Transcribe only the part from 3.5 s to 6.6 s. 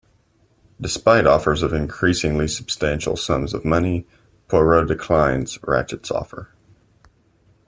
of money, Poirot declines Ratchett's offer.